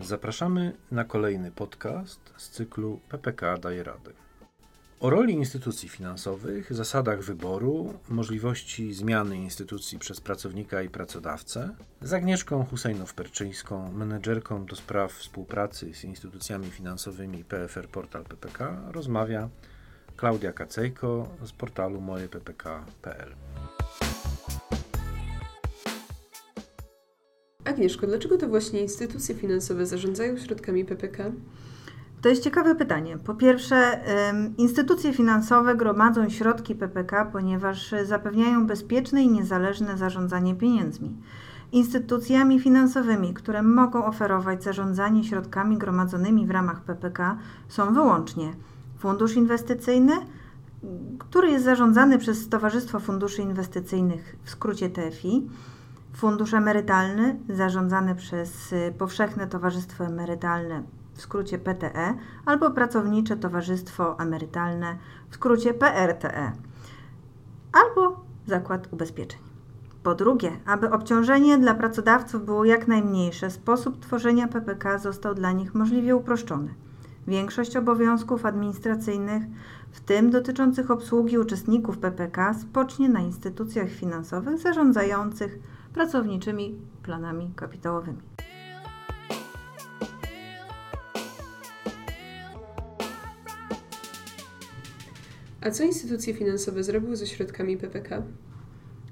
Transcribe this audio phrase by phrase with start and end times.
[0.00, 4.12] Zapraszamy na kolejny podcast z cyklu PPK daje rady.
[5.00, 12.64] O roli instytucji finansowych, zasadach wyboru, możliwości zmiany instytucji przez pracownika i pracodawcę z Agnieszką
[12.64, 19.48] Husejnow-Perczyńską, menedżerką do spraw współpracy z instytucjami finansowymi PFR Portal PPK rozmawia
[20.16, 23.49] Klaudia Kacejko z portalu mojeppk.pl.
[27.70, 31.32] Agnieszko, dlaczego to właśnie instytucje finansowe zarządzają środkami PPK?
[32.22, 33.18] To jest ciekawe pytanie.
[33.18, 34.00] Po pierwsze,
[34.58, 41.16] instytucje finansowe gromadzą środki PPK, ponieważ zapewniają bezpieczne i niezależne zarządzanie pieniędzmi.
[41.72, 48.52] Instytucjami finansowymi, które mogą oferować zarządzanie środkami gromadzonymi w ramach PPK, są wyłącznie
[48.98, 50.12] Fundusz Inwestycyjny,
[51.18, 55.48] który jest zarządzany przez Towarzystwo Funduszy Inwestycyjnych, w skrócie TFI,
[56.12, 60.82] Fundusz Emerytalny, zarządzany przez Powszechne Towarzystwo Emerytalne,
[61.14, 62.14] w skrócie PTE,
[62.46, 64.96] albo Pracownicze Towarzystwo Emerytalne,
[65.30, 66.52] w skrócie PRTE,
[67.72, 69.40] albo Zakład Ubezpieczeń.
[70.02, 75.74] Po drugie, aby obciążenie dla pracodawców było jak najmniejsze, sposób tworzenia PPK został dla nich
[75.74, 76.74] możliwie uproszczony.
[77.26, 79.42] Większość obowiązków administracyjnych,
[79.92, 85.58] w tym dotyczących obsługi uczestników PPK, spocznie na instytucjach finansowych zarządzających
[85.94, 88.18] pracowniczymi planami kapitałowymi.
[95.60, 98.22] A co instytucje finansowe zrobiły ze środkami PPK?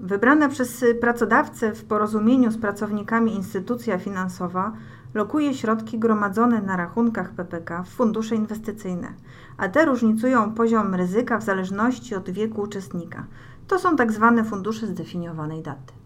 [0.00, 4.72] Wybrana przez pracodawcę w porozumieniu z pracownikami instytucja finansowa
[5.14, 9.14] lokuje środki gromadzone na rachunkach PPK w fundusze inwestycyjne,
[9.56, 13.26] a te różnicują poziom ryzyka w zależności od wieku uczestnika.
[13.68, 15.99] To są tak zwane fundusze zdefiniowanej daty.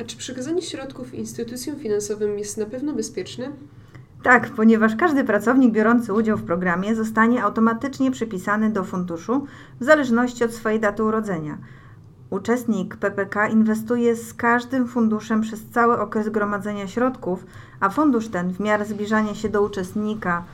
[0.00, 3.52] A czy przekazanie środków instytucjom finansowym jest na pewno bezpieczne?
[4.22, 9.46] Tak, ponieważ każdy pracownik biorący udział w programie zostanie automatycznie przypisany do funduszu
[9.80, 11.58] w zależności od swojej daty urodzenia.
[12.30, 17.46] Uczestnik PPK inwestuje z każdym funduszem przez cały okres gromadzenia środków,
[17.80, 20.44] a fundusz ten w miarę zbliżania się do uczestnika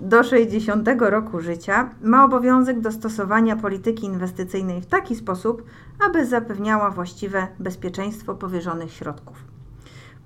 [0.00, 5.62] do 60 roku życia ma obowiązek dostosowania polityki inwestycyjnej w taki sposób,
[6.06, 9.36] aby zapewniała właściwe bezpieczeństwo powierzonych środków.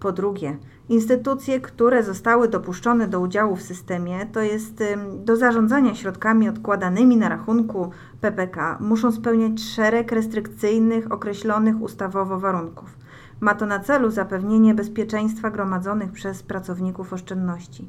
[0.01, 0.57] Po drugie,
[0.89, 4.85] instytucje, które zostały dopuszczone do udziału w systemie, to jest
[5.25, 12.99] do zarządzania środkami odkładanymi na rachunku PPK, muszą spełniać szereg restrykcyjnych, określonych ustawowo warunków.
[13.41, 17.89] Ma to na celu zapewnienie bezpieczeństwa gromadzonych przez pracowników oszczędności.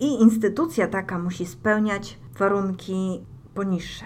[0.00, 3.20] I instytucja taka musi spełniać warunki
[3.54, 4.04] poniższe.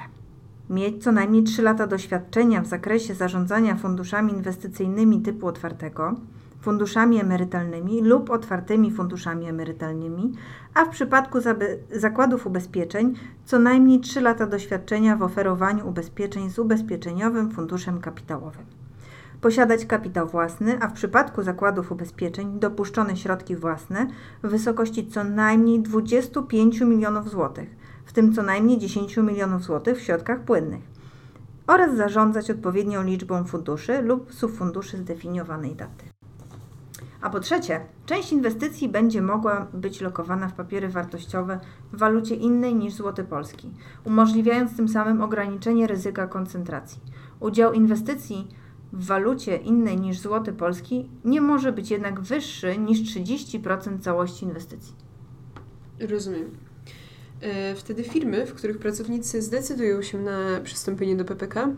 [0.71, 6.15] Mieć co najmniej 3 lata doświadczenia w zakresie zarządzania funduszami inwestycyjnymi typu otwartego,
[6.61, 10.33] funduszami emerytalnymi lub otwartymi funduszami emerytalnymi,
[10.75, 11.39] a w przypadku
[11.91, 13.15] zakładów ubezpieczeń
[13.45, 18.81] co najmniej 3 lata doświadczenia w oferowaniu ubezpieczeń z ubezpieczeniowym funduszem kapitałowym
[19.43, 24.07] posiadać kapitał własny, a w przypadku zakładów ubezpieczeń dopuszczone środki własne
[24.43, 30.01] w wysokości co najmniej 25 milionów złotych, w tym co najmniej 10 milionów złotych w
[30.01, 30.83] środkach płynnych
[31.67, 36.05] oraz zarządzać odpowiednią liczbą funduszy lub subfunduszy zdefiniowanej daty.
[37.21, 41.61] A po trzecie, część inwestycji będzie mogła być lokowana w papiery wartościowe
[41.93, 43.71] w walucie innej niż złoty polski,
[44.05, 47.01] umożliwiając tym samym ograniczenie ryzyka koncentracji.
[47.41, 48.62] Udział inwestycji
[48.93, 54.95] w walucie innej niż złoty polski nie może być jednak wyższy niż 30% całości inwestycji.
[56.01, 56.51] Rozumiem.
[57.41, 61.69] E, wtedy firmy, w których pracownicy zdecydują się na przystąpienie do PPK,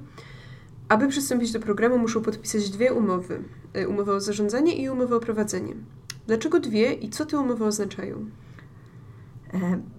[0.89, 3.43] aby przystąpić do programu, muszą podpisać dwie umowy:
[3.75, 5.75] e, umowę o zarządzanie i umowę o prowadzenie.
[6.27, 8.31] Dlaczego dwie i co te umowy oznaczają?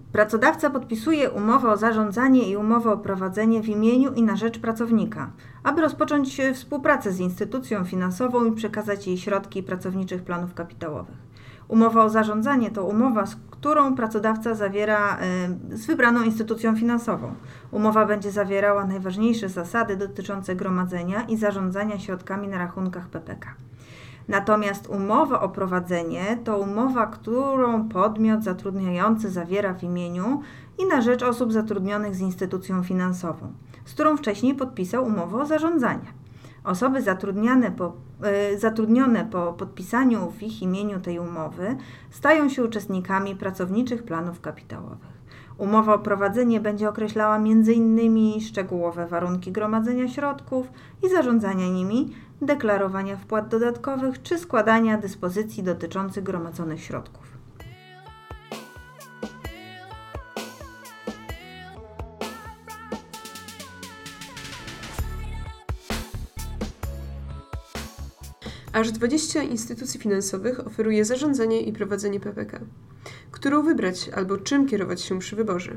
[0.08, 4.58] E, Pracodawca podpisuje umowę o zarządzanie i umowę o prowadzenie w imieniu i na rzecz
[4.58, 5.30] pracownika,
[5.62, 11.26] aby rozpocząć współpracę z instytucją finansową i przekazać jej środki pracowniczych planów kapitałowych.
[11.68, 17.34] Umowa o zarządzanie to umowa, z którą pracodawca zawiera e, z wybraną instytucją finansową.
[17.70, 23.54] Umowa będzie zawierała najważniejsze zasady dotyczące gromadzenia i zarządzania środkami na rachunkach PPK.
[24.28, 30.40] Natomiast umowa o prowadzenie to umowa, którą podmiot zatrudniający zawiera w imieniu
[30.78, 33.52] i na rzecz osób zatrudnionych z instytucją finansową,
[33.84, 36.12] z którą wcześniej podpisał umowę o zarządzanie.
[36.64, 37.92] Osoby zatrudnione po,
[38.54, 41.76] y, zatrudnione po podpisaniu w ich imieniu tej umowy
[42.10, 45.16] stają się uczestnikami pracowniczych planów kapitałowych.
[45.58, 48.40] Umowa o prowadzenie będzie określała m.in.
[48.40, 50.70] szczegółowe warunki gromadzenia środków
[51.02, 52.12] i zarządzania nimi,
[52.42, 57.36] deklarowania wpłat dodatkowych czy składania dyspozycji dotyczących gromadzonych środków.
[68.72, 72.60] Aż 20 instytucji finansowych oferuje zarządzanie i prowadzenie PPK.
[73.30, 75.76] Którą wybrać albo czym kierować się przy wyborze?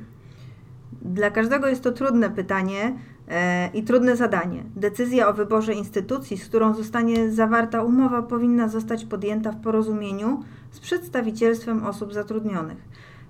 [1.02, 2.96] Dla każdego jest to trudne pytanie
[3.28, 4.64] e, i trudne zadanie.
[4.76, 10.80] Decyzja o wyborze instytucji, z którą zostanie zawarta umowa, powinna zostać podjęta w porozumieniu z
[10.80, 12.78] przedstawicielstwem osób zatrudnionych,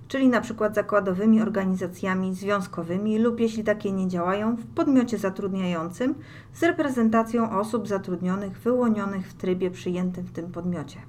[0.08, 6.16] czyli na przykład zakładowymi organizacjami związkowymi lub jeśli takie nie działają, w podmiocie zatrudniającym
[6.54, 11.00] z reprezentacją osób zatrudnionych wyłonionych w trybie przyjętym w tym podmiocie.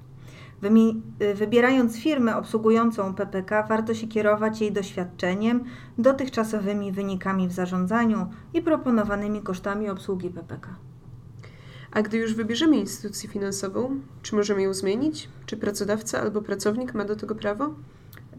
[0.63, 5.63] Y, Wybierając firmę obsługującą PPK, warto się kierować jej doświadczeniem,
[5.97, 10.75] dotychczasowymi wynikami w zarządzaniu i proponowanymi kosztami obsługi PPK.
[11.91, 15.29] A gdy już wybierzemy instytucję finansową, czy możemy ją zmienić?
[15.45, 17.73] Czy pracodawca albo pracownik ma do tego prawo?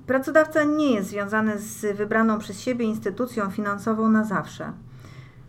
[0.06, 4.72] Pracodawca nie jest związany z wybraną przez siebie instytucją finansową na zawsze.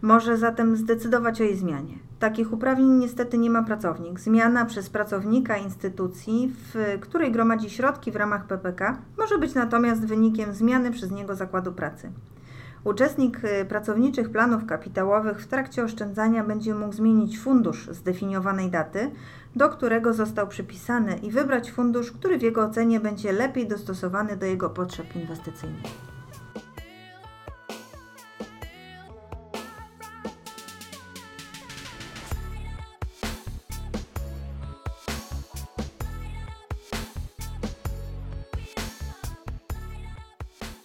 [0.03, 1.94] Może zatem zdecydować o jej zmianie.
[2.19, 4.19] Takich uprawnień niestety nie ma pracownik.
[4.19, 10.53] Zmiana przez pracownika instytucji, w której gromadzi środki w ramach PPK, może być natomiast wynikiem
[10.53, 12.11] zmiany przez niego zakładu pracy.
[12.83, 19.11] Uczestnik y, pracowniczych planów kapitałowych w trakcie oszczędzania będzie mógł zmienić fundusz zdefiniowanej daty,
[19.56, 24.45] do którego został przypisany i wybrać fundusz, który w jego ocenie będzie lepiej dostosowany do
[24.45, 26.12] jego potrzeb inwestycyjnych.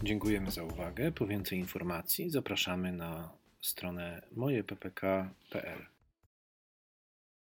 [0.03, 1.13] Dziękujemy za uwagę.
[1.13, 3.31] Po więcej informacji zapraszamy na
[3.61, 5.98] stronę mojeppk.pl.